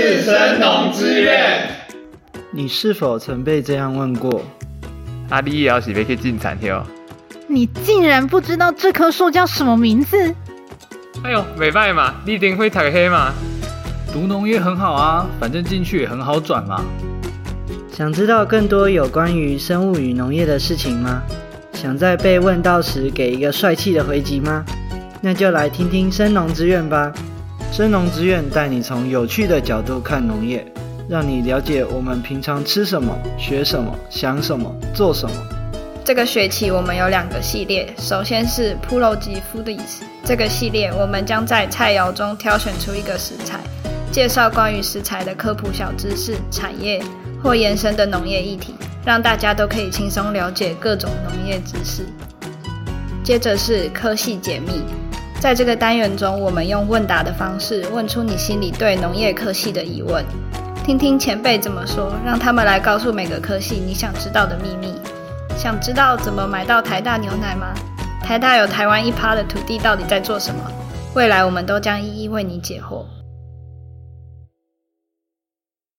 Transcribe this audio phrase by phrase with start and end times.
[0.00, 1.68] 是神农之愿。
[2.52, 4.44] 你是否曾被这样问过？
[5.28, 6.86] 阿弟也要是要去进产条？
[7.48, 10.32] 你竟然不知道这棵树叫什么名字？
[11.24, 13.32] 哎呦，没办嘛，你定会读黑嘛。
[14.12, 16.80] 读农业很好啊，反正进去也很好转嘛。
[17.90, 21.20] 想知道更多有关于生物与农业的事情吗？
[21.72, 24.64] 想在被问到时给一个帅气的回击吗？
[25.20, 27.12] 那就来听听生农之愿吧。
[27.70, 30.66] 生农之愿带你从有趣的角度看农业，
[31.08, 35.36] 让你了解我们平常吃什么、学什么、想什么、做什么。
[36.04, 40.02] 这个学期我们有两个系列，首先是 Puroji Foodies。
[40.24, 43.60] 这个系列我们将在菜肴中挑选出一个食材，
[44.10, 47.00] 介绍关于食材的科普小知识、产业
[47.42, 52.06] 或延伸的农业议题，让大家都可以轻松了解各种农业知识。
[53.22, 54.82] 接着是科系解密。
[55.40, 60.24] 在这个单元中，我们用问答的方式问出你心里对农业科系的疑问，
[60.84, 64.92] 听听前辈怎么说，让他们来告诉每个科系你想知道的秘密。
[65.56, 67.68] 想知道怎么买到台大牛奶吗？
[68.20, 70.60] 台大有台湾一趴的土地到底在做什么？
[71.14, 73.04] 未来我们都将一一为你解惑。